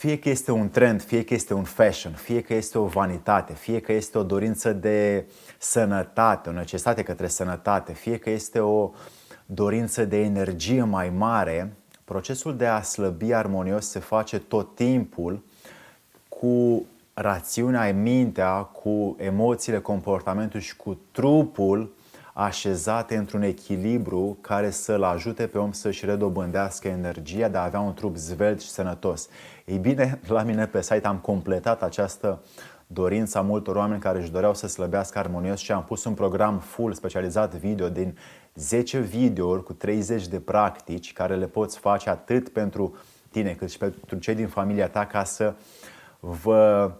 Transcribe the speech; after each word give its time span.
Fie 0.00 0.18
că 0.18 0.28
este 0.28 0.52
un 0.52 0.70
trend, 0.70 1.02
fie 1.02 1.24
că 1.24 1.34
este 1.34 1.54
un 1.54 1.64
fashion, 1.64 2.12
fie 2.12 2.40
că 2.40 2.54
este 2.54 2.78
o 2.78 2.84
vanitate, 2.84 3.52
fie 3.52 3.80
că 3.80 3.92
este 3.92 4.18
o 4.18 4.22
dorință 4.22 4.72
de 4.72 5.26
sănătate, 5.58 6.48
o 6.48 6.52
necesitate 6.52 7.02
către 7.02 7.28
sănătate, 7.28 7.92
fie 7.92 8.18
că 8.18 8.30
este 8.30 8.60
o 8.60 8.90
dorință 9.46 10.04
de 10.04 10.20
energie 10.20 10.84
mai 10.84 11.10
mare, 11.10 11.76
procesul 12.04 12.56
de 12.56 12.66
a 12.66 12.82
slăbi 12.82 13.32
armonios 13.32 13.88
se 13.88 13.98
face 13.98 14.38
tot 14.38 14.74
timpul 14.74 15.42
cu 16.28 16.86
rațiunea, 17.14 17.92
mintea, 17.92 18.52
cu 18.62 19.16
emoțiile, 19.18 19.80
comportamentul 19.80 20.60
și 20.60 20.76
cu 20.76 20.98
trupul 21.12 21.94
așezate 22.34 23.16
într-un 23.16 23.42
echilibru 23.42 24.38
care 24.40 24.70
să-l 24.70 25.02
ajute 25.02 25.46
pe 25.46 25.58
om 25.58 25.72
să-și 25.72 26.04
redobândească 26.04 26.88
energia 26.88 27.48
de 27.48 27.56
a 27.56 27.64
avea 27.64 27.80
un 27.80 27.94
trup 27.94 28.16
zvelt 28.16 28.60
și 28.60 28.68
sănătos. 28.68 29.28
Ei 29.64 29.78
bine, 29.78 30.20
la 30.28 30.42
mine 30.42 30.66
pe 30.66 30.82
site 30.82 31.06
am 31.06 31.16
completat 31.16 31.82
această 31.82 32.42
dorință 32.86 33.38
a 33.38 33.40
multor 33.40 33.76
oameni 33.76 34.00
care 34.00 34.20
își 34.20 34.30
doreau 34.30 34.54
să 34.54 34.66
slăbească 34.66 35.18
armonios 35.18 35.58
și 35.58 35.72
am 35.72 35.84
pus 35.84 36.04
un 36.04 36.14
program 36.14 36.58
full 36.58 36.92
specializat 36.92 37.54
video 37.54 37.88
din 37.88 38.18
10 38.54 38.98
videouri 38.98 39.62
cu 39.62 39.72
30 39.72 40.26
de 40.26 40.40
practici 40.40 41.12
care 41.12 41.36
le 41.36 41.46
poți 41.46 41.78
face 41.78 42.10
atât 42.10 42.48
pentru 42.48 42.96
tine 43.30 43.52
cât 43.52 43.70
și 43.70 43.78
pentru 43.78 44.18
cei 44.18 44.34
din 44.34 44.48
familia 44.48 44.88
ta 44.88 45.06
ca 45.06 45.24
să 45.24 45.54
vă 46.20 46.92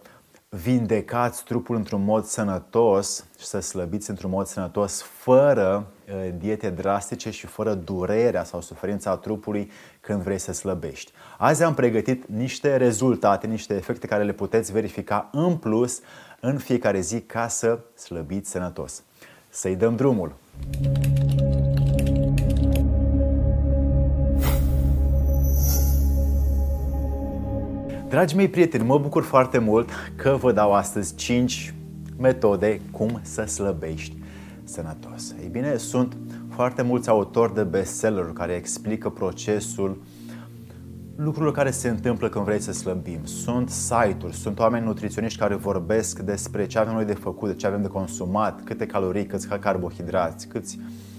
vindecați 0.56 1.44
trupul 1.44 1.76
într-un 1.76 2.04
mod 2.04 2.24
sănătos 2.24 3.24
și 3.38 3.46
să 3.46 3.60
slăbiți 3.60 4.10
într-un 4.10 4.30
mod 4.30 4.46
sănătos 4.46 5.02
fără 5.02 5.86
uh, 6.08 6.30
diete 6.38 6.70
drastice 6.70 7.30
și 7.30 7.46
fără 7.46 7.74
durerea 7.74 8.44
sau 8.44 8.60
suferința 8.60 9.16
trupului 9.16 9.70
când 10.00 10.22
vrei 10.22 10.38
să 10.38 10.52
slăbești. 10.52 11.12
Azi 11.38 11.62
am 11.62 11.74
pregătit 11.74 12.26
niște 12.26 12.76
rezultate, 12.76 13.46
niște 13.46 13.74
efecte 13.74 14.06
care 14.06 14.24
le 14.24 14.32
puteți 14.32 14.72
verifica 14.72 15.28
în 15.32 15.56
plus 15.56 16.00
în 16.40 16.58
fiecare 16.58 17.00
zi 17.00 17.20
ca 17.20 17.48
să 17.48 17.78
slăbiți 17.94 18.50
sănătos. 18.50 19.02
Să-i 19.48 19.76
dăm 19.76 19.96
drumul! 19.96 20.34
Dragii 28.10 28.36
mei 28.36 28.48
prieteni, 28.48 28.84
mă 28.84 28.98
bucur 28.98 29.22
foarte 29.22 29.58
mult 29.58 29.90
că 30.16 30.36
vă 30.40 30.52
dau 30.52 30.72
astăzi 30.72 31.14
5 31.14 31.74
metode 32.18 32.80
cum 32.90 33.20
să 33.22 33.44
slăbești 33.44 34.16
sănătos. 34.64 35.34
Ei 35.42 35.48
bine, 35.48 35.76
sunt 35.76 36.16
foarte 36.48 36.82
mulți 36.82 37.08
autori 37.08 37.54
de 37.54 37.62
bestseller 37.62 38.24
care 38.24 38.52
explică 38.52 39.10
procesul 39.10 40.02
lucrurile 41.16 41.52
care 41.52 41.70
se 41.70 41.88
întâmplă 41.88 42.28
când 42.28 42.44
vrei 42.44 42.60
să 42.60 42.72
slăbim. 42.72 43.24
Sunt 43.24 43.68
site-uri, 43.68 44.34
sunt 44.34 44.58
oameni 44.58 44.84
nutriționiști 44.84 45.38
care 45.38 45.54
vorbesc 45.54 46.18
despre 46.18 46.66
ce 46.66 46.78
avem 46.78 46.94
noi 46.94 47.04
de 47.04 47.14
făcut, 47.14 47.48
de 47.48 47.54
ce 47.54 47.66
avem 47.66 47.82
de 47.82 47.88
consumat, 47.88 48.64
câte 48.64 48.86
calorii, 48.86 49.26
câți 49.26 49.48
carbohidrați, 49.48 50.48
câți 50.48 50.78
uh, 50.78 51.09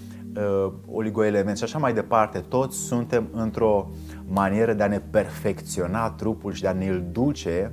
oligoelemente 0.86 1.58
și 1.58 1.64
așa 1.64 1.78
mai 1.78 1.94
departe. 1.94 2.38
Toți 2.38 2.78
suntem 2.78 3.28
într-o 3.32 3.90
manieră 4.28 4.72
de 4.72 4.82
a 4.82 4.86
ne 4.86 5.00
perfecționa 5.10 6.10
trupul 6.10 6.52
și 6.52 6.62
de 6.62 6.68
a 6.68 6.72
ne-l 6.72 7.04
duce 7.12 7.72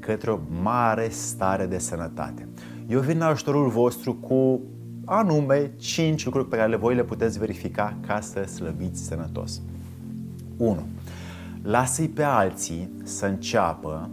către 0.00 0.30
o 0.30 0.38
mare 0.62 1.08
stare 1.08 1.66
de 1.66 1.78
sănătate. 1.78 2.48
Eu 2.86 3.00
vin 3.00 3.16
în 3.16 3.22
ajutorul 3.22 3.68
vostru 3.68 4.14
cu 4.14 4.60
anume 5.04 5.72
5 5.76 6.24
lucruri 6.24 6.48
pe 6.48 6.56
care 6.56 6.68
le 6.68 6.76
voi 6.76 6.94
le 6.94 7.04
puteți 7.04 7.38
verifica 7.38 7.96
ca 8.06 8.20
să 8.20 8.42
slăbiți 8.42 9.04
sănătos. 9.04 9.60
1. 10.56 10.86
Lasă-i 11.62 12.08
pe 12.08 12.22
alții 12.22 12.90
să 13.02 13.26
înceapă 13.26 14.10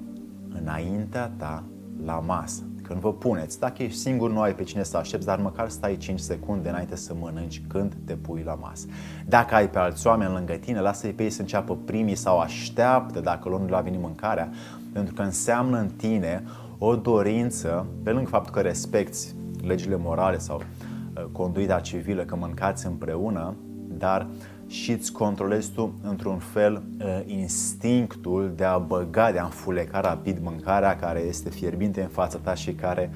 înaintea 0.61 1.31
ta 1.37 1.63
la 2.05 2.19
masă. 2.19 2.63
Când 2.93 3.05
vă 3.05 3.13
puneți, 3.13 3.59
dacă 3.59 3.83
ești 3.83 3.99
singur, 3.99 4.31
nu 4.31 4.41
ai 4.41 4.55
pe 4.55 4.63
cine 4.63 4.83
să 4.83 4.97
aștepți, 4.97 5.25
dar 5.25 5.39
măcar 5.39 5.69
stai 5.69 5.97
5 5.97 6.19
secunde 6.19 6.69
înainte 6.69 6.95
să 6.95 7.13
mănânci 7.19 7.61
când 7.67 7.93
te 8.05 8.13
pui 8.13 8.41
la 8.45 8.53
masă. 8.53 8.85
Dacă 9.25 9.55
ai 9.55 9.69
pe 9.69 9.77
alți 9.77 10.07
oameni 10.07 10.33
lângă 10.33 10.53
tine, 10.53 10.79
lasă-i 10.79 11.11
pe 11.11 11.23
ei 11.23 11.29
să 11.29 11.41
înceapă 11.41 11.77
primii 11.85 12.15
sau 12.15 12.39
așteaptă 12.39 13.19
dacă 13.19 13.49
lor 13.49 13.59
nu 13.59 13.69
le-a 13.69 13.79
venit 13.79 13.99
mâncarea, 13.99 14.49
pentru 14.91 15.13
că 15.13 15.21
înseamnă 15.21 15.77
în 15.77 15.87
tine 15.87 16.43
o 16.77 16.95
dorință, 16.95 17.85
pe 18.03 18.11
lângă 18.11 18.29
faptul 18.29 18.53
că 18.53 18.59
respecti 18.59 19.27
legile 19.65 19.95
morale 19.95 20.37
sau 20.37 20.57
uh, 20.57 21.23
conduita 21.31 21.79
civilă, 21.79 22.23
că 22.23 22.35
mâncați 22.35 22.85
împreună, 22.85 23.55
dar 23.87 24.27
și 24.67 24.91
îți 24.91 25.11
controlezi 25.11 25.71
tu 25.71 25.93
într-un 26.03 26.37
fel 26.37 26.73
uh, 26.99 27.21
instinctul 27.25 28.53
de 28.55 28.63
a 28.63 28.77
băga, 28.77 29.31
de 29.31 29.39
a 29.39 29.43
înfuleca 29.43 29.99
rapid 29.99 30.37
mâncarea 30.41 30.95
care 30.95 31.19
este 31.19 31.49
fierbinte 31.49 32.01
în 32.01 32.07
fața 32.07 32.37
ta 32.37 32.53
și 32.53 32.71
care 32.73 33.11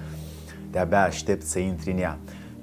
de-abia 0.72 1.04
aștept 1.04 1.46
să 1.46 1.60
intri 1.60 1.92
în 1.92 1.98
ea. 1.98 2.18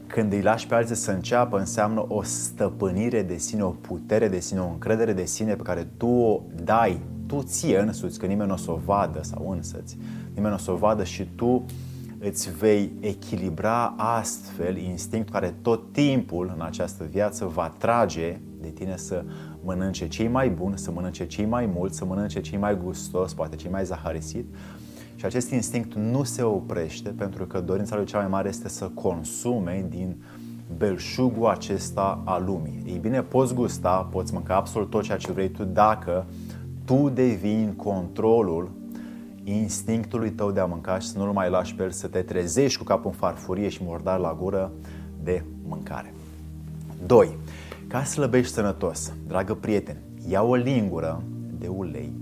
Când 0.07 0.33
îi 0.33 0.43
lași 0.43 0.67
pe 0.67 0.75
alții 0.75 0.95
să 0.95 1.11
înceapă, 1.11 1.59
înseamnă 1.59 2.05
o 2.09 2.23
stăpânire 2.23 3.23
de 3.23 3.37
sine, 3.37 3.63
o 3.63 3.69
putere 3.69 4.29
de 4.29 4.41
sine, 4.41 4.61
o 4.61 4.69
încredere 4.69 5.13
de 5.13 5.25
sine 5.25 5.55
pe 5.55 5.63
care 5.63 5.89
tu 5.97 6.07
o 6.07 6.41
dai, 6.65 7.01
tu 7.27 7.43
ție 7.43 7.79
însuți, 7.79 8.19
că 8.19 8.27
nimeni 8.27 8.49
nu 8.49 8.55
o 8.55 8.57
să 8.57 8.71
o 8.71 8.81
vadă 8.85 9.23
sau 9.23 9.51
însăți, 9.51 9.97
nimeni 10.35 10.49
nu 10.49 10.55
o 10.55 10.59
să 10.59 10.71
o 10.71 10.77
vadă 10.77 11.05
și 11.05 11.29
tu 11.37 11.65
îți 12.19 12.57
vei 12.57 12.93
echilibra 13.01 13.95
astfel 13.97 14.77
instinctul 14.77 15.33
care 15.33 15.55
tot 15.63 15.93
timpul 15.93 16.53
în 16.57 16.63
această 16.63 17.05
viață 17.11 17.45
va 17.45 17.75
trage 17.79 18.41
de 18.65 18.71
tine 18.71 18.97
să 18.97 19.25
mănânce 19.65 20.09
cei 20.09 20.29
mai 20.29 20.51
buni, 20.51 20.79
să 20.79 20.91
mănânce 20.91 21.27
cei 21.27 21.45
mai 21.45 21.67
mulți, 21.67 21.97
să 21.97 22.05
mănânce 22.05 22.41
cei 22.41 22.59
mai 22.59 22.79
gustos, 22.79 23.35
poate 23.35 23.57
cei 23.57 23.71
mai 23.71 23.85
zaharisit. 23.85 24.45
Și 25.15 25.25
acest 25.25 25.51
instinct 25.51 25.95
nu 25.95 26.23
se 26.23 26.43
oprește 26.43 27.09
pentru 27.09 27.47
că 27.47 27.61
dorința 27.61 27.97
lui 27.97 28.05
cea 28.05 28.19
mai 28.19 28.29
mare 28.29 28.49
este 28.49 28.69
să 28.69 28.91
consume 28.95 29.87
din 29.89 30.17
belșugul 30.77 31.47
acesta 31.47 32.23
al 32.25 32.45
lumii. 32.45 32.83
Ei 32.87 32.99
bine, 32.99 33.23
poți 33.23 33.55
gusta, 33.55 34.09
poți 34.11 34.33
mânca 34.33 34.55
absolut 34.57 34.91
tot 34.91 35.03
ceea 35.03 35.17
ce 35.17 35.33
vrei 35.33 35.49
tu 35.49 35.65
dacă 35.65 36.27
tu 36.85 37.09
devii 37.15 37.65
în 37.65 37.73
controlul 37.73 38.71
instinctului 39.45 40.31
tău 40.31 40.51
de 40.51 40.61
a 40.61 40.65
mânca 40.65 40.99
și 40.99 41.09
să 41.09 41.19
nu-l 41.19 41.33
mai 41.33 41.51
lași 41.51 41.75
pe 41.75 41.83
el 41.83 41.91
să 41.91 42.07
te 42.07 42.23
trezești 42.23 42.79
cu 42.79 42.85
capul 42.85 43.11
în 43.11 43.17
farfurie 43.17 43.69
și 43.69 43.83
mordar 43.83 44.19
la 44.19 44.37
gură 44.41 44.73
de 45.23 45.45
mâncare. 45.69 46.15
2. 47.07 47.39
Ca 47.95 48.05
să 48.05 48.13
slăbești 48.13 48.53
sănătos, 48.53 49.13
dragă 49.27 49.55
prieten, 49.55 49.97
ia 50.29 50.43
o 50.43 50.55
lingură 50.55 51.23
de 51.59 51.67
ulei 51.67 52.13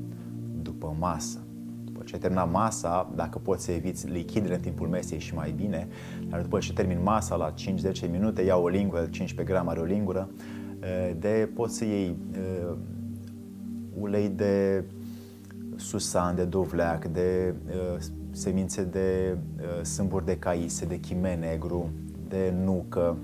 după 0.62 0.96
masă. 0.98 1.38
După 1.84 2.02
ce 2.04 2.18
termina 2.18 2.44
masa, 2.44 3.12
dacă 3.14 3.38
poți 3.38 3.64
să 3.64 3.72
eviți 3.72 4.06
lichidele 4.06 4.54
în 4.54 4.60
timpul 4.60 4.88
mesei 4.88 5.18
și 5.18 5.34
mai 5.34 5.50
bine, 5.50 5.88
dar 6.28 6.40
după 6.40 6.58
ce 6.58 6.72
termin 6.72 7.02
masa 7.02 7.36
la 7.36 7.54
5-10 8.06 8.10
minute, 8.10 8.42
ia 8.42 8.56
o 8.56 8.68
lingură, 8.68 9.00
15 9.00 9.54
grame 9.54 9.70
are 9.70 9.80
o 9.80 9.84
lingură, 9.84 10.28
eh, 10.80 11.16
de 11.18 11.50
poți 11.54 11.76
să 11.76 11.84
iei 11.84 12.16
uh, 12.68 12.76
ulei 14.00 14.28
de 14.28 14.84
susan, 15.76 16.34
de 16.34 16.44
dovleac, 16.44 17.04
de 17.04 17.54
uh, 17.66 18.02
semințe 18.30 18.84
de 18.84 19.36
uh, 19.56 19.84
sâmburi 19.84 20.24
de 20.24 20.36
caise, 20.36 20.84
de 20.84 21.00
chime 21.00 21.34
negru, 21.34 21.90
de 22.28 22.54
nucă, 22.64 23.16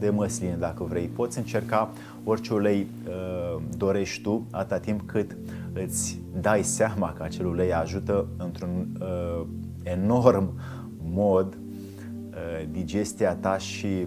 de 0.00 0.10
măsline 0.10 0.56
dacă 0.58 0.84
vrei. 0.84 1.06
Poți 1.06 1.38
încerca 1.38 1.92
orice 2.24 2.54
ulei 2.54 2.86
uh, 3.08 3.62
dorești 3.76 4.22
tu, 4.22 4.46
atâta 4.50 4.78
timp 4.78 5.02
cât 5.06 5.36
îți 5.72 6.20
dai 6.40 6.62
seama 6.62 7.12
că 7.12 7.22
acel 7.22 7.46
ulei 7.46 7.72
ajută 7.72 8.26
într-un 8.36 8.86
uh, 9.00 9.46
enorm 9.82 10.60
mod 11.02 11.54
uh, 11.54 12.68
digestia 12.70 13.34
ta 13.34 13.58
și 13.58 14.06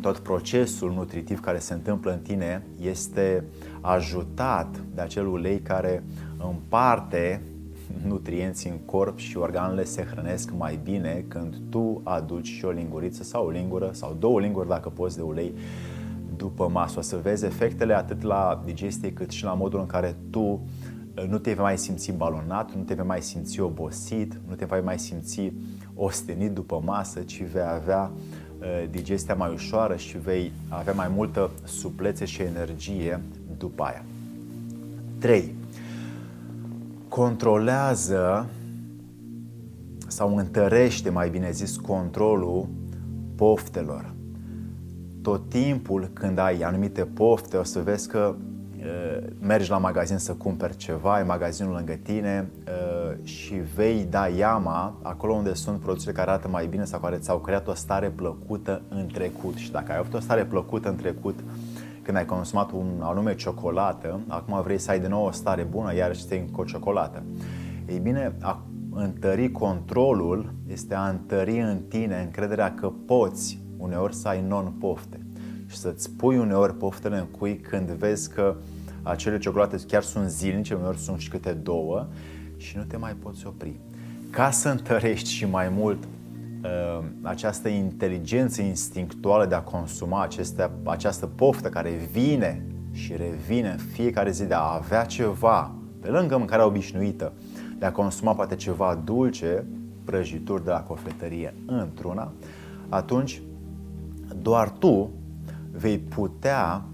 tot 0.00 0.18
procesul 0.18 0.92
nutritiv 0.92 1.40
care 1.40 1.58
se 1.58 1.74
întâmplă 1.74 2.12
în 2.12 2.18
tine 2.18 2.66
este 2.80 3.44
ajutat 3.80 4.80
de 4.94 5.00
acel 5.00 5.26
ulei 5.26 5.58
care 5.58 6.02
împarte 6.38 7.42
nutrienți 8.06 8.68
în 8.68 8.78
corp 8.84 9.18
și 9.18 9.36
organele 9.36 9.84
se 9.84 10.02
hrănesc 10.02 10.50
mai 10.56 10.78
bine 10.82 11.24
când 11.28 11.56
tu 11.70 12.00
aduci 12.04 12.46
și 12.46 12.64
o 12.64 12.70
linguriță 12.70 13.22
sau 13.22 13.46
o 13.46 13.50
lingură 13.50 13.90
sau 13.92 14.16
două 14.18 14.40
linguri 14.40 14.68
dacă 14.68 14.88
poți 14.88 15.16
de 15.16 15.22
ulei 15.22 15.54
după 16.36 16.68
masă. 16.68 16.98
O 16.98 17.02
să 17.02 17.16
vezi 17.22 17.44
efectele 17.44 17.94
atât 17.94 18.22
la 18.22 18.62
digestie 18.64 19.12
cât 19.12 19.30
și 19.30 19.44
la 19.44 19.54
modul 19.54 19.80
în 19.80 19.86
care 19.86 20.16
tu 20.30 20.40
uh, 20.40 21.24
nu 21.28 21.38
te 21.38 21.52
vei 21.52 21.62
mai 21.62 21.78
simți 21.78 22.12
balonat, 22.12 22.74
nu 22.74 22.82
te 22.82 22.94
vei 22.94 23.06
mai 23.06 23.22
simți 23.22 23.60
obosit, 23.60 24.40
nu 24.48 24.54
te 24.54 24.64
vei 24.64 24.82
mai 24.82 24.98
simți 24.98 25.52
ostenit 25.94 26.50
după 26.50 26.82
masă, 26.84 27.20
ci 27.20 27.42
vei 27.42 27.62
avea 27.62 28.10
uh, 28.58 28.88
digestia 28.90 29.34
mai 29.34 29.52
ușoară 29.52 29.96
și 29.96 30.18
vei 30.18 30.52
avea 30.68 30.92
mai 30.92 31.08
multă 31.08 31.50
suplețe 31.64 32.24
și 32.24 32.42
energie 32.42 33.20
după 33.58 33.82
aia. 33.82 34.04
3 35.18 35.54
controlează 37.16 38.46
sau 40.06 40.36
întărește, 40.36 41.10
mai 41.10 41.28
bine 41.28 41.50
zis, 41.50 41.76
controlul 41.76 42.68
poftelor. 43.36 44.14
Tot 45.22 45.48
timpul 45.48 46.10
când 46.12 46.38
ai 46.38 46.60
anumite 46.60 47.04
pofte, 47.04 47.56
o 47.56 47.62
să 47.62 47.80
vezi 47.80 48.08
că 48.08 48.34
uh, 48.78 49.26
mergi 49.40 49.70
la 49.70 49.78
magazin 49.78 50.16
să 50.16 50.32
cumperi 50.32 50.76
ceva, 50.76 51.14
ai 51.14 51.24
magazinul 51.24 51.74
lângă 51.74 51.98
tine 52.02 52.48
și 53.22 53.54
vei 53.74 54.06
da 54.10 54.28
iama 54.28 54.98
acolo 55.02 55.32
unde 55.32 55.54
sunt 55.54 55.80
produsele 55.80 56.12
care 56.12 56.30
arată 56.30 56.48
mai 56.48 56.66
bine 56.66 56.84
sau 56.84 57.00
care 57.00 57.16
ți-au 57.16 57.38
creat 57.38 57.68
o 57.68 57.74
stare 57.74 58.08
plăcută 58.08 58.82
în 58.88 59.06
trecut. 59.06 59.54
Și 59.54 59.70
dacă 59.70 59.92
ai 59.92 59.98
avut 59.98 60.14
o 60.14 60.20
stare 60.20 60.44
plăcută 60.44 60.88
în 60.88 60.96
trecut, 60.96 61.38
când 62.06 62.18
ai 62.18 62.24
consumat 62.24 62.70
un 62.70 63.00
anume 63.00 63.34
ciocolată, 63.34 64.20
acum 64.28 64.62
vrei 64.62 64.78
să 64.78 64.90
ai 64.90 65.00
de 65.00 65.08
nou 65.08 65.24
o 65.24 65.30
stare 65.30 65.62
bună, 65.62 65.94
iar 65.94 66.16
și 66.16 66.24
cu 66.52 66.60
o 66.60 66.64
ciocolată. 66.64 67.22
Ei 67.88 67.98
bine, 67.98 68.36
a 68.40 68.62
întări 68.90 69.50
controlul 69.50 70.52
este 70.66 70.94
a 70.94 71.08
întări 71.08 71.60
în 71.60 71.78
tine 71.88 72.22
încrederea 72.24 72.74
că 72.74 72.92
poți 73.06 73.60
uneori 73.76 74.14
să 74.14 74.28
ai 74.28 74.44
non-pofte 74.48 75.26
și 75.66 75.76
să-ți 75.76 76.10
pui 76.10 76.38
uneori 76.38 76.74
poftele 76.74 77.18
în 77.18 77.26
cui 77.38 77.56
când 77.56 77.90
vezi 77.90 78.32
că 78.32 78.56
acele 79.02 79.38
ciocolate 79.38 79.76
chiar 79.86 80.02
sunt 80.02 80.28
zilnice, 80.28 80.74
uneori 80.74 80.98
sunt 80.98 81.18
și 81.18 81.28
câte 81.28 81.52
două 81.52 82.06
și 82.56 82.76
nu 82.76 82.82
te 82.82 82.96
mai 82.96 83.12
poți 83.12 83.46
opri. 83.46 83.80
Ca 84.30 84.50
să 84.50 84.68
întărești 84.68 85.30
și 85.30 85.44
mai 85.44 85.68
mult 85.68 86.04
uh, 86.04 86.10
această 87.22 87.68
inteligență 87.68 88.62
instinctuală 88.62 89.46
de 89.46 89.54
a 89.54 89.62
consuma 89.62 90.22
aceste, 90.22 90.70
această 90.84 91.26
poftă 91.26 91.68
care 91.68 91.90
vine 92.12 92.66
și 92.92 93.12
revine 93.16 93.70
în 93.70 93.78
fiecare 93.78 94.30
zi 94.30 94.44
de 94.44 94.54
a 94.54 94.74
avea 94.74 95.04
ceva 95.04 95.74
pe 96.00 96.08
lângă 96.08 96.36
mâncarea 96.36 96.66
obișnuită, 96.66 97.32
de 97.78 97.86
a 97.86 97.92
consuma 97.92 98.34
poate 98.34 98.54
ceva 98.54 99.00
dulce, 99.04 99.64
prăjituri 100.04 100.64
de 100.64 100.70
la 100.70 100.80
cofetărie 100.80 101.54
într-una, 101.66 102.32
atunci 102.88 103.42
doar 104.42 104.70
tu 104.70 105.10
vei 105.72 105.98
putea, 105.98 106.84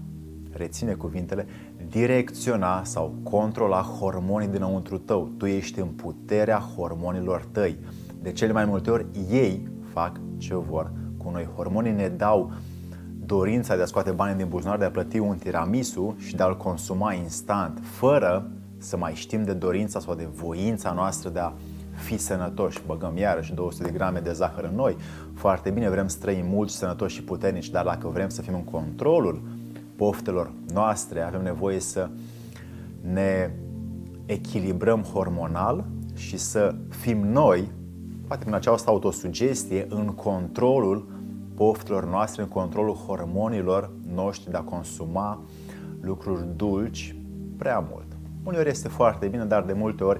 reține 0.51 0.93
cuvintele, 0.93 1.47
direcționa 1.89 2.83
sau 2.83 3.13
controla 3.23 3.81
hormonii 3.81 4.47
dinăuntru 4.47 4.97
tău. 4.97 5.29
Tu 5.37 5.45
ești 5.45 5.79
în 5.79 5.87
puterea 5.87 6.57
hormonilor 6.57 7.45
tăi. 7.51 7.77
De 8.23 8.31
cele 8.31 8.51
mai 8.51 8.65
multe 8.65 8.91
ori 8.91 9.05
ei 9.29 9.67
fac 9.91 10.19
ce 10.37 10.55
vor 10.55 10.91
cu 11.17 11.29
noi. 11.29 11.47
Hormonii 11.55 11.91
ne 11.91 12.07
dau 12.07 12.51
dorința 13.25 13.75
de 13.75 13.81
a 13.81 13.85
scoate 13.85 14.11
bani 14.11 14.37
din 14.37 14.47
buzunar, 14.47 14.77
de 14.77 14.85
a 14.85 14.91
plăti 14.91 15.17
un 15.17 15.37
tiramisu 15.37 16.15
și 16.17 16.35
de 16.35 16.43
a-l 16.43 16.57
consuma 16.57 17.13
instant, 17.13 17.79
fără 17.81 18.51
să 18.77 18.97
mai 18.97 19.13
știm 19.13 19.43
de 19.43 19.53
dorința 19.53 19.99
sau 19.99 20.15
de 20.15 20.27
voința 20.33 20.91
noastră 20.91 21.29
de 21.29 21.39
a 21.39 21.51
fi 21.93 22.17
sănătoși. 22.17 22.81
Băgăm 22.85 23.17
iarăși 23.17 23.53
200 23.53 23.83
de 23.83 23.91
grame 23.91 24.19
de 24.19 24.31
zahăr 24.31 24.63
în 24.63 24.75
noi. 24.75 24.95
Foarte 25.33 25.69
bine, 25.69 25.89
vrem 25.89 26.07
să 26.07 26.17
trăim 26.19 26.45
mulți, 26.47 26.75
sănătoși 26.75 27.15
și 27.15 27.23
puternici, 27.23 27.69
dar 27.69 27.85
dacă 27.85 28.07
vrem 28.07 28.29
să 28.29 28.41
fim 28.41 28.53
în 28.53 28.63
controlul 28.63 29.41
poftelor 29.95 30.51
noastre, 30.73 31.21
avem 31.21 31.43
nevoie 31.43 31.79
să 31.79 32.09
ne 33.13 33.49
echilibrăm 34.25 35.01
hormonal 35.01 35.85
și 36.15 36.37
să 36.37 36.75
fim 36.89 37.27
noi, 37.27 37.71
poate 38.27 38.43
prin 38.43 38.55
această 38.55 38.89
autosugestie, 38.89 39.85
în 39.89 40.05
controlul 40.05 41.07
poftelor 41.55 42.05
noastre, 42.05 42.41
în 42.41 42.47
controlul 42.47 42.95
hormonilor 42.95 43.91
noștri 44.13 44.51
de 44.51 44.57
a 44.57 44.61
consuma 44.61 45.41
lucruri 46.01 46.47
dulci 46.55 47.15
prea 47.57 47.85
mult. 47.91 48.05
Uneori 48.43 48.69
este 48.69 48.87
foarte 48.87 49.27
bine, 49.27 49.45
dar 49.45 49.63
de 49.63 49.73
multe 49.73 50.03
ori 50.03 50.19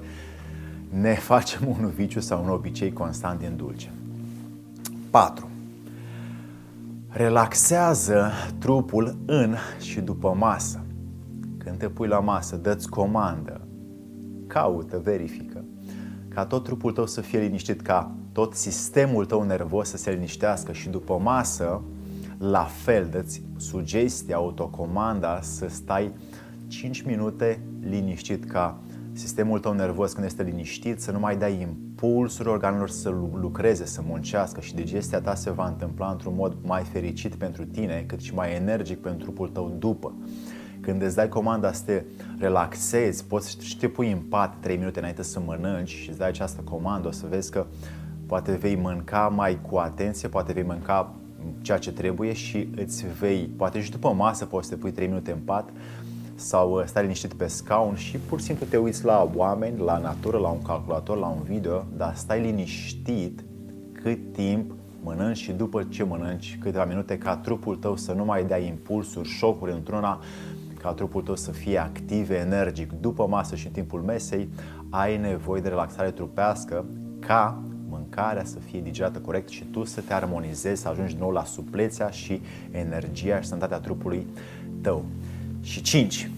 ne 0.90 1.14
facem 1.32 1.68
un 1.68 1.88
viciu 1.88 2.20
sau 2.20 2.44
un 2.44 2.50
obicei 2.50 2.94
constant 2.94 3.40
din 3.40 3.56
dulce. 3.56 3.92
4. 5.10 5.50
Relaxează 7.10 8.32
trupul 8.60 9.18
în 9.26 9.56
și 9.80 10.02
după 10.02 10.36
masă. 10.38 10.84
Când 11.58 11.78
te 11.78 11.90
pui 11.90 12.08
la 12.08 12.20
masă, 12.20 12.56
dă-ți 12.56 12.90
comandă, 12.90 13.62
caută, 14.48 15.02
verifică, 15.04 15.64
ca 16.34 16.46
tot 16.46 16.64
trupul 16.64 16.92
tău 16.92 17.06
să 17.06 17.22
fie 17.22 17.40
liniștit, 17.40 17.82
ca 17.82 18.12
tot 18.32 18.54
sistemul 18.54 19.26
tău 19.26 19.44
nervos 19.44 19.90
să 19.90 19.98
se 19.98 20.12
liniștească 20.12 20.72
și 20.72 20.90
după 20.90 21.20
masă, 21.22 21.82
la 22.38 22.64
fel, 22.64 23.08
dă-ți 23.12 23.42
sugestia, 23.58 24.36
autocomanda 24.36 25.42
să 25.42 25.68
stai 25.70 26.12
5 26.68 27.02
minute 27.02 27.62
liniștit 27.90 28.46
ca 28.46 28.78
sistemul 29.14 29.60
tău 29.60 29.74
nervos 29.74 30.14
când 30.14 30.26
este 30.26 30.44
liniștit 30.44 31.02
să 31.02 31.12
nu 31.12 31.20
mai 31.20 31.38
dai 31.38 31.62
impulsuri 31.62 32.50
organelor 32.50 32.90
să 32.90 33.10
lucreze, 33.34 33.86
să 33.86 34.02
muncească 34.06 34.62
și 34.62 34.76
digestia 34.76 35.22
ta 35.22 35.36
se 35.36 35.52
va 35.52 35.68
întâmpla 35.68 36.10
într-un 36.12 36.34
mod 36.36 36.56
mai 36.62 36.84
fericit 36.84 37.36
pentru 37.36 37.66
tine, 37.66 38.04
cât 38.08 38.20
și 38.20 38.34
mai 38.34 38.56
energic 38.56 39.02
pentru 39.02 39.24
trupul 39.24 39.50
tău 39.50 39.76
după. 39.80 40.14
Când 40.84 41.02
îți 41.02 41.16
dai 41.16 41.30
comanda 41.30 41.72
să 41.72 41.84
te 41.86 42.04
relaxezi, 42.40 43.26
poți 43.26 43.50
să 43.50 43.76
te 43.80 43.88
pui 43.88 44.12
în 44.12 44.20
pat 44.20 44.56
3 44.60 44.78
minute 44.78 45.00
înainte 45.00 45.24
să 45.24 45.40
mănânci 45.40 45.90
și 45.90 46.10
îți 46.10 46.18
dai 46.18 46.28
această 46.28 46.62
comandă, 46.62 47.08
o 47.08 47.12
să 47.12 47.26
vezi 47.30 47.52
că 47.52 47.66
poate 48.26 48.52
vei 48.52 48.76
mânca 48.76 49.28
mai 49.28 49.60
cu 49.70 49.78
atenție, 49.78 50.28
poate 50.28 50.54
vei 50.54 50.64
mânca 50.64 51.14
ceea 51.62 51.78
ce 51.78 51.92
trebuie 51.92 52.34
și 52.34 52.70
îți 52.76 53.06
vei, 53.20 53.50
poate 53.58 53.82
și 53.82 53.92
după 53.92 54.14
masă 54.14 54.46
poți 54.46 54.68
să 54.68 54.74
te 54.74 54.80
pui 54.80 54.92
3 54.92 55.08
minute 55.08 55.32
în 55.32 55.40
pat, 55.46 55.70
sau 56.36 56.72
uh, 56.72 56.84
stai 56.86 57.02
liniștit 57.02 57.34
pe 57.34 57.48
scaun 57.48 57.96
și 57.96 58.18
pur 58.18 58.40
și 58.40 58.46
simplu 58.46 58.66
te 58.70 58.78
uiți 58.78 59.06
la 59.06 59.32
oameni, 59.36 59.80
la 59.80 59.98
natură, 59.98 60.38
la 60.38 60.48
un 60.48 60.62
calculator, 60.62 61.18
la 61.18 61.28
un 61.28 61.42
video, 61.44 61.86
dar 61.98 62.16
stai 62.16 62.42
liniștit 62.42 63.44
cât 63.92 64.34
timp 64.34 64.72
mănânci 65.04 65.38
și 65.38 65.52
după 65.52 65.84
ce 65.84 66.04
mănânci 66.04 66.58
câteva 66.62 66.86
minute 66.86 67.18
ca 67.18 67.38
trupul 67.38 67.76
tău 67.76 67.96
să 67.96 68.12
nu 68.12 68.26
mai 68.26 68.44
dea 68.46 68.58
impulsuri, 68.58 69.28
șocuri 69.28 69.72
într-una, 69.72 70.20
ca 70.84 70.94
trupul 70.94 71.22
tău 71.22 71.36
să 71.36 71.52
fie 71.52 71.78
activ, 71.78 72.30
energic. 72.30 72.92
După 72.92 73.28
masă 73.28 73.56
și 73.56 73.66
în 73.66 73.72
timpul 73.72 74.02
mesei 74.02 74.50
ai 74.90 75.18
nevoie 75.18 75.62
de 75.62 75.70
relaxare 75.70 76.12
trupească 76.12 76.86
ca 77.20 77.62
mâncarea 77.90 78.44
să 78.44 78.58
fie 78.60 78.82
digerată 78.82 79.20
corect 79.20 79.50
și 79.50 79.64
tu 79.64 79.84
să 79.84 80.02
te 80.02 80.14
armonizezi, 80.14 80.82
să 80.82 80.88
ajungi 80.88 81.12
din 81.12 81.22
nou 81.22 81.32
la 81.32 81.44
suplețea 81.44 82.10
și 82.10 82.42
energia 82.72 83.42
și 83.42 83.48
sănătatea 83.48 83.80
trupului 83.80 84.28
tău. 84.82 85.06
Și 85.62 85.82
5. 85.82 86.30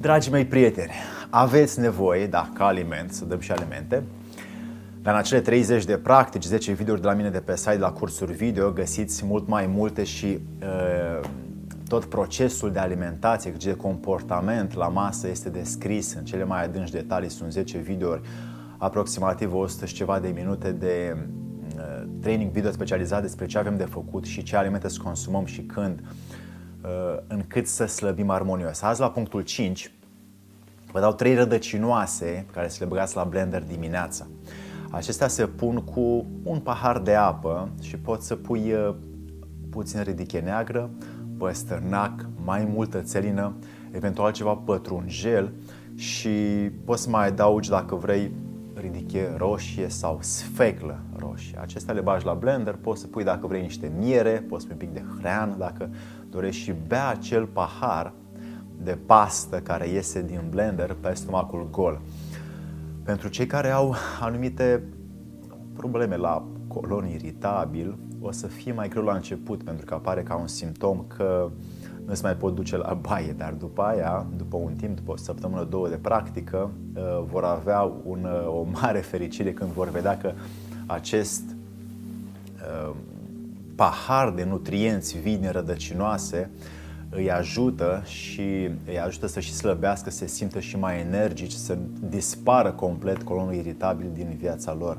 Dragii 0.00 0.32
mei 0.32 0.44
prieteni, 0.44 0.92
aveți 1.30 1.80
nevoie, 1.80 2.26
da, 2.26 2.50
ca 2.54 2.66
aliment, 2.66 3.12
să 3.12 3.24
dăm 3.24 3.40
și 3.40 3.52
alimente, 3.52 4.02
dar 5.02 5.12
în 5.12 5.18
acele 5.18 5.40
30 5.40 5.84
de 5.84 5.96
practici, 5.96 6.44
10 6.44 6.72
videouri 6.72 7.02
de 7.02 7.06
la 7.06 7.14
mine 7.14 7.30
de 7.30 7.40
pe 7.40 7.56
site, 7.56 7.78
la 7.78 7.92
cursuri 7.92 8.32
video, 8.32 8.70
găsiți 8.70 9.24
mult 9.24 9.48
mai 9.48 9.66
multe 9.66 10.04
și 10.04 10.38
uh, 10.62 11.28
tot 11.88 12.04
procesul 12.04 12.72
de 12.72 12.78
alimentație, 12.78 13.50
de 13.50 13.74
comportament 13.74 14.74
la 14.74 14.88
masă 14.88 15.28
este 15.28 15.48
descris 15.48 16.14
în 16.14 16.24
cele 16.24 16.44
mai 16.44 16.64
adânci 16.64 16.90
detalii. 16.90 17.28
Sunt 17.28 17.52
10 17.52 17.78
videouri, 17.78 18.20
aproximativ 18.78 19.54
100 19.54 19.86
și 19.86 19.94
ceva 19.94 20.18
de 20.18 20.28
minute 20.28 20.72
de 20.72 21.16
uh, 21.76 22.08
training 22.20 22.50
video 22.50 22.70
specializat 22.70 23.22
despre 23.22 23.46
ce 23.46 23.58
avem 23.58 23.76
de 23.76 23.84
făcut 23.84 24.24
și 24.24 24.42
ce 24.42 24.56
alimente 24.56 24.88
să 24.88 25.00
consumăm 25.02 25.44
și 25.44 25.62
când. 25.62 26.00
Uh, 26.00 26.06
Uh, 26.84 27.18
încât 27.26 27.66
să 27.66 27.84
slăbim 27.84 28.30
armonios. 28.30 28.82
Azi 28.82 29.00
la 29.00 29.10
punctul 29.10 29.40
5 29.40 29.92
vă 30.92 31.00
dau 31.00 31.12
trei 31.12 31.34
rădăcinoase 31.34 32.46
care 32.52 32.68
să 32.68 32.76
le 32.80 32.86
băgați 32.86 33.16
la 33.16 33.24
blender 33.24 33.62
dimineața. 33.62 34.26
Acestea 34.90 35.28
se 35.28 35.46
pun 35.46 35.76
cu 35.76 36.26
un 36.42 36.58
pahar 36.60 36.98
de 36.98 37.14
apă 37.14 37.68
și 37.82 37.96
poți 37.96 38.26
să 38.26 38.36
pui 38.36 38.72
uh, 38.72 38.94
puțin 39.70 40.02
ridiche 40.02 40.38
neagră, 40.38 40.90
păstărnac, 41.38 42.28
mai 42.44 42.64
multă 42.74 43.00
țelină, 43.00 43.52
eventual 43.90 44.32
ceva 44.32 44.54
pătrunjel 44.54 45.52
și 45.94 46.30
poți 46.84 47.02
să 47.02 47.10
mai 47.10 47.26
adaugi 47.26 47.68
dacă 47.68 47.94
vrei 47.94 48.32
ridiche 48.74 49.34
roșie 49.36 49.88
sau 49.88 50.18
sfeclă 50.20 50.98
roșie. 51.16 51.58
Acestea 51.60 51.94
le 51.94 52.00
bagi 52.00 52.24
la 52.24 52.32
blender, 52.32 52.74
poți 52.74 53.00
să 53.00 53.06
pui 53.06 53.24
dacă 53.24 53.46
vrei 53.46 53.62
niște 53.62 53.92
miere, 53.98 54.44
poți 54.48 54.62
să 54.62 54.68
pui 54.68 54.76
un 54.80 54.92
pic 54.92 55.02
de 55.02 55.18
hrean 55.18 55.54
dacă 55.58 55.90
dorești 56.30 56.62
și 56.62 56.74
bea 56.86 57.08
acel 57.08 57.46
pahar 57.46 58.12
de 58.82 58.98
pastă 59.06 59.60
care 59.60 59.88
iese 59.88 60.22
din 60.22 60.40
blender 60.50 60.96
pe 61.00 61.14
stomacul 61.14 61.68
gol. 61.70 62.00
Pentru 63.02 63.28
cei 63.28 63.46
care 63.46 63.70
au 63.70 63.94
anumite 64.20 64.82
probleme 65.76 66.16
la 66.16 66.46
colon 66.74 67.08
iritabil, 67.08 67.98
o 68.20 68.32
să 68.32 68.46
fie 68.46 68.72
mai 68.72 68.88
greu 68.88 69.02
la 69.02 69.14
început, 69.14 69.62
pentru 69.62 69.86
că 69.86 69.94
apare 69.94 70.22
ca 70.22 70.34
un 70.34 70.46
simptom 70.46 71.04
că 71.06 71.50
nu 72.06 72.14
se 72.14 72.20
mai 72.22 72.36
pot 72.36 72.54
duce 72.54 72.76
la 72.76 72.94
baie, 72.94 73.34
dar 73.36 73.52
după 73.52 73.82
aia, 73.82 74.26
după 74.36 74.56
un 74.56 74.72
timp, 74.74 74.96
după 74.96 75.12
o 75.12 75.16
săptămână, 75.16 75.64
două 75.64 75.88
de 75.88 75.96
practică, 75.96 76.70
uh, 76.96 77.02
vor 77.30 77.44
avea 77.44 77.80
un, 78.04 78.24
uh, 78.24 78.46
o 78.46 78.66
mare 78.80 78.98
fericire 78.98 79.52
când 79.52 79.70
vor 79.70 79.90
vedea 79.90 80.18
că 80.18 80.32
acest 80.86 81.42
uh, 82.56 82.94
pahar 83.74 84.30
de 84.30 84.44
nutrienți 84.44 85.18
vine 85.18 85.50
rădăcinoase 85.50 86.50
îi 87.10 87.30
ajută 87.30 88.02
și 88.04 88.70
îi 88.86 89.00
ajută 89.04 89.26
să 89.26 89.40
și 89.40 89.52
slăbească, 89.52 90.10
să 90.10 90.16
se 90.16 90.26
simtă 90.26 90.60
și 90.60 90.78
mai 90.78 91.00
energici, 91.00 91.52
să 91.52 91.78
dispară 92.08 92.70
complet 92.70 93.22
colonul 93.22 93.54
iritabil 93.54 94.06
din 94.12 94.36
viața 94.38 94.74
lor. 94.74 94.98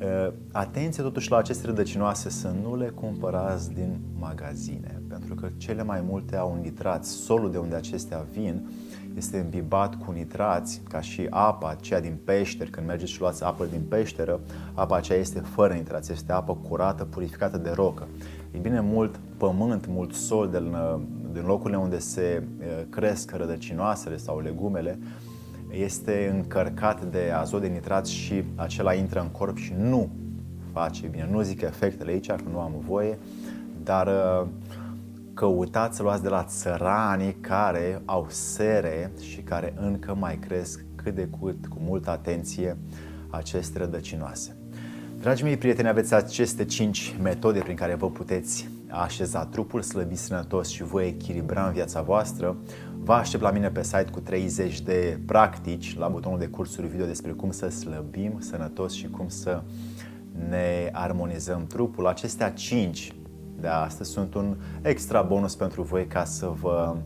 Uh, 0.00 0.32
atenție 0.52 1.02
totuși 1.02 1.30
la 1.30 1.36
aceste 1.36 1.66
rădăcinoase 1.66 2.30
să 2.30 2.54
nu 2.62 2.76
le 2.76 2.88
cumpărați 2.88 3.72
din 3.72 3.98
magazine, 4.18 5.02
pentru 5.08 5.34
că 5.34 5.48
cele 5.56 5.82
mai 5.82 6.00
multe 6.08 6.36
au 6.36 6.58
nitrați. 6.62 7.10
Solul 7.10 7.50
de 7.50 7.58
unde 7.58 7.74
acestea 7.74 8.24
vin 8.32 8.68
este 9.16 9.38
îmbibat 9.38 9.94
cu 9.94 10.10
nitrați, 10.10 10.80
ca 10.88 11.00
și 11.00 11.26
apa 11.30 11.68
aceea 11.68 12.00
din 12.00 12.18
peșteri. 12.24 12.70
Când 12.70 12.86
mergeți 12.86 13.12
și 13.12 13.20
luați 13.20 13.44
apă 13.44 13.64
din 13.64 13.82
peșteră, 13.88 14.40
apa 14.74 14.96
aceea 14.96 15.18
este 15.18 15.40
fără 15.40 15.72
nitrați, 15.72 16.12
este 16.12 16.32
apă 16.32 16.58
curată, 16.68 17.04
purificată 17.04 17.56
de 17.56 17.70
rocă. 17.70 18.06
E 18.50 18.58
bine, 18.58 18.80
mult 18.80 19.20
pământ, 19.36 19.86
mult 19.86 20.12
sol 20.12 20.50
din, 20.50 20.76
din 21.32 21.46
locurile 21.46 21.78
unde 21.78 21.98
se 21.98 22.42
cresc 22.90 23.30
rădăcinoasele 23.30 24.16
sau 24.16 24.40
legumele, 24.40 24.98
este 25.70 26.32
încărcat 26.34 27.04
de 27.04 27.32
azot 27.34 27.60
de 27.60 27.66
nitrat 27.66 28.06
și 28.06 28.44
acela 28.54 28.94
intră 28.94 29.20
în 29.20 29.28
corp 29.28 29.56
și 29.56 29.74
nu 29.78 30.10
face 30.72 31.06
bine. 31.06 31.28
Nu 31.30 31.40
zic 31.40 31.60
efectele 31.60 32.10
aici, 32.10 32.26
că 32.26 32.42
nu 32.50 32.60
am 32.60 32.72
voie, 32.86 33.18
dar 33.82 34.08
căutați 35.34 35.96
să 35.96 36.02
luați 36.02 36.22
de 36.22 36.28
la 36.28 36.44
țăranii 36.44 37.36
care 37.40 38.02
au 38.04 38.26
sere 38.28 39.12
și 39.20 39.40
care 39.40 39.74
încă 39.80 40.14
mai 40.14 40.38
cresc 40.38 40.84
cât 40.94 41.14
de 41.14 41.28
cât 41.40 41.66
cu 41.66 41.76
multă 41.80 42.10
atenție 42.10 42.76
aceste 43.30 43.78
rădăcinoase. 43.78 44.56
Dragii 45.20 45.44
mei 45.44 45.56
prieteni, 45.56 45.88
aveți 45.88 46.14
aceste 46.14 46.64
5 46.64 47.16
metode 47.22 47.58
prin 47.58 47.76
care 47.76 47.94
vă 47.94 48.10
puteți 48.10 48.68
așeza 48.88 49.44
trupul 49.44 49.82
slăbit 49.82 50.18
sănătos 50.18 50.68
și 50.68 50.82
vă 50.82 51.02
echilibra 51.02 51.66
în 51.66 51.72
viața 51.72 52.02
voastră. 52.02 52.56
Vă 53.06 53.12
aștept 53.12 53.42
la 53.42 53.50
mine 53.50 53.70
pe 53.70 53.82
site 53.82 54.06
cu 54.10 54.20
30 54.20 54.80
de 54.80 55.18
practici 55.26 55.96
la 55.98 56.08
butonul 56.08 56.38
de 56.38 56.46
cursuri 56.46 56.86
video 56.86 57.06
despre 57.06 57.30
cum 57.32 57.50
să 57.50 57.68
slăbim 57.68 58.40
sănătos 58.40 58.92
și 58.92 59.08
cum 59.08 59.28
să 59.28 59.62
ne 60.48 60.88
armonizăm 60.92 61.66
trupul. 61.66 62.06
Acestea 62.06 62.52
5 62.52 63.12
de 63.60 63.66
astăzi 63.66 64.10
sunt 64.10 64.34
un 64.34 64.56
extra 64.82 65.22
bonus 65.22 65.54
pentru 65.54 65.82
voi 65.82 66.06
ca 66.06 66.24
să 66.24 66.52
vă 66.60 66.96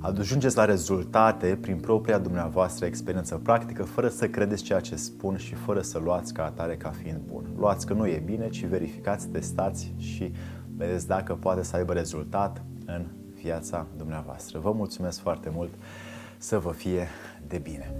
ajungeți 0.00 0.56
la 0.56 0.64
rezultate 0.64 1.58
prin 1.60 1.76
propria 1.76 2.18
dumneavoastră 2.18 2.86
experiență 2.86 3.40
practică, 3.42 3.82
fără 3.82 4.08
să 4.08 4.28
credeți 4.28 4.62
ceea 4.62 4.80
ce 4.80 4.96
spun 4.96 5.36
și 5.36 5.54
fără 5.54 5.80
să 5.80 5.98
luați 5.98 6.34
ca 6.34 6.44
atare 6.44 6.76
ca 6.76 6.88
fiind 7.02 7.20
bun. 7.26 7.44
Luați 7.56 7.86
că 7.86 7.94
nu 7.94 8.06
e 8.06 8.22
bine, 8.24 8.48
ci 8.48 8.64
verificați, 8.64 9.28
testați 9.28 9.92
și 9.96 10.32
vedeți 10.76 11.06
dacă 11.06 11.34
poate 11.34 11.62
să 11.62 11.76
aibă 11.76 11.92
rezultat 11.92 12.64
în 12.86 13.06
viața 13.44 13.86
dumneavoastră. 13.96 14.58
Vă 14.58 14.72
mulțumesc 14.72 15.20
foarte 15.20 15.50
mult, 15.54 15.70
să 16.38 16.58
vă 16.58 16.72
fie 16.72 17.08
de 17.46 17.58
bine! 17.58 17.92